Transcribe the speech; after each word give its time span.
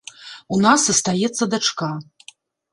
У 0.57 0.59
нас 0.65 0.85
астаецца 0.95 1.51
дачка. 1.55 1.93